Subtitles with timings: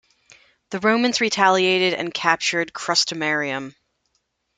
[0.71, 3.75] The Romans retaliated and captured Crustumerium.